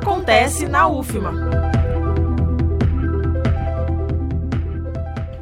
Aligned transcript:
Acontece 0.00 0.66
na 0.66 0.88
UFMA. 0.88 1.70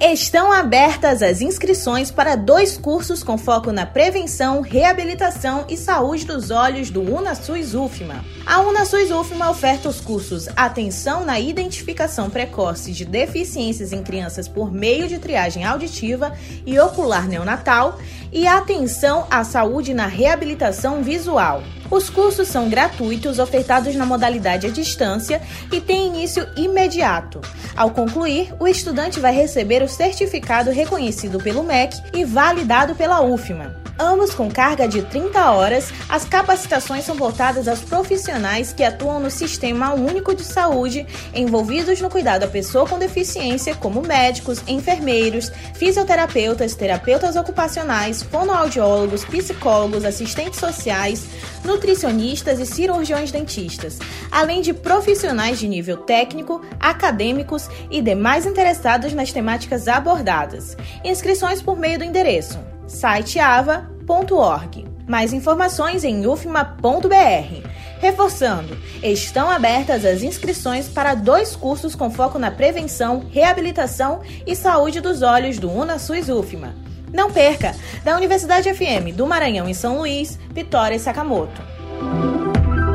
Estão 0.00 0.50
abertas 0.50 1.23
as 1.23 1.41
inscrições 1.41 2.11
para 2.11 2.34
dois 2.34 2.76
cursos 2.76 3.23
com 3.23 3.39
foco 3.39 3.71
na 3.71 3.86
prevenção, 3.86 4.60
reabilitação 4.60 5.65
e 5.68 5.76
saúde 5.76 6.25
dos 6.25 6.50
olhos 6.50 6.91
do 6.91 7.02
UnaSUS 7.02 7.75
UFMA. 7.75 8.25
A 8.46 8.61
UnaSUS 8.61 9.11
UFMA 9.11 9.50
oferta 9.50 9.89
os 9.89 10.00
cursos 10.00 10.48
Atenção 10.57 11.25
na 11.25 11.38
Identificação 11.38 12.30
Precoce 12.30 12.90
de 12.93 13.04
Deficiências 13.04 13.93
em 13.93 14.02
Crianças 14.02 14.48
por 14.48 14.72
meio 14.72 15.06
de 15.06 15.18
triagem 15.18 15.64
auditiva 15.64 16.32
e 16.64 16.79
ocular 16.80 17.29
neonatal 17.29 17.98
e 18.32 18.46
Atenção 18.46 19.26
à 19.30 19.44
Saúde 19.44 19.94
na 19.94 20.06
Reabilitação 20.06 21.02
Visual. 21.02 21.62
Os 21.90 22.11
cursos 22.11 22.48
são 22.48 22.68
gratuitos, 22.68 23.38
ofertados 23.38 23.94
na 23.94 24.04
modalidade 24.04 24.66
à 24.66 24.70
distância 24.70 25.40
e 25.72 25.80
têm 25.80 26.08
início 26.08 26.46
imediato. 26.56 27.40
Ao 27.76 27.90
concluir, 27.90 28.54
o 28.61 28.68
estudante 28.68 29.18
vai 29.20 29.34
receber 29.34 29.82
o 29.82 29.89
certificado 29.89 30.70
reconhecido 30.70 31.39
pelo 31.39 31.62
MEC 31.62 31.96
e 32.12 32.25
validado 32.25 32.95
pela 32.95 33.23
UFMA 33.23 33.88
ambos 33.98 34.33
com 34.34 34.51
carga 34.51 34.87
de 34.87 35.02
30 35.02 35.51
horas, 35.51 35.93
as 36.09 36.25
capacitações 36.25 37.05
são 37.05 37.16
voltadas 37.16 37.66
aos 37.66 37.80
profissionais 37.80 38.73
que 38.73 38.84
atuam 38.84 39.19
no 39.19 39.30
Sistema 39.30 39.93
Único 39.93 40.34
de 40.34 40.45
Saúde, 40.45 41.06
envolvidos 41.34 42.01
no 42.01 42.09
cuidado 42.09 42.45
à 42.45 42.48
pessoa 42.48 42.87
com 42.87 42.98
deficiência, 42.98 43.75
como 43.75 44.01
médicos, 44.01 44.62
enfermeiros, 44.69 45.51
fisioterapeutas, 45.75 46.75
terapeutas 46.75 47.37
ocupacionais, 47.37 48.23
fonoaudiólogos, 48.23 49.25
psicólogos, 49.25 50.05
assistentes 50.05 50.61
sociais, 50.61 51.27
nutricionistas 51.65 52.61
e 52.61 52.67
cirurgiões 52.67 53.33
dentistas, 53.33 53.98
além 54.30 54.62
de 54.62 54.73
profissionais 54.73 55.59
de 55.59 55.67
nível 55.67 55.97
técnico, 55.98 56.65
acadêmicos 56.78 57.69
e 57.91 58.01
demais 58.01 58.47
interessados 58.47 59.12
nas 59.12 59.33
temáticas 59.33 59.89
abordadas. 59.89 60.77
Inscrições 61.05 61.61
por 61.61 61.77
meio 61.77 61.98
do 61.98 62.05
endereço 62.05 62.58
siteava.org. 62.89 64.86
Mais 65.06 65.33
informações 65.33 66.03
em 66.05 66.27
ufma.br. 66.27 67.69
Reforçando, 68.00 68.77
estão 69.03 69.50
abertas 69.50 70.05
as 70.05 70.22
inscrições 70.22 70.89
para 70.89 71.14
dois 71.14 71.55
cursos 71.56 71.95
com 71.95 72.11
foco 72.11 72.39
na 72.39 72.50
prevenção, 72.50 73.25
reabilitação 73.30 74.20
e 74.47 74.55
saúde 74.55 75.00
dos 75.00 75.22
olhos 75.22 75.58
do 75.58 75.70
UnaSUS 75.70 76.28
UFMA. 76.28 76.75
Não 77.12 77.30
perca! 77.30 77.75
Da 78.05 78.17
Universidade 78.17 78.72
FM 78.72 79.14
do 79.14 79.27
Maranhão 79.27 79.69
em 79.69 79.75
São 79.75 79.98
Luís, 79.98 80.39
Vitória 80.50 80.98
Sakamoto. 80.98 81.62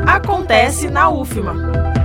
Acontece 0.08 0.88
na 0.90 1.10
UFMA. 1.10 2.03